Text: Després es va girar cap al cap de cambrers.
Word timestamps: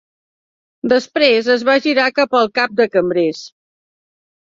Després 0.93 1.49
es 1.55 1.65
va 1.69 1.75
girar 1.87 2.05
cap 2.19 2.33
al 2.39 2.49
cap 2.61 2.73
de 2.79 2.87
cambrers. 2.95 3.43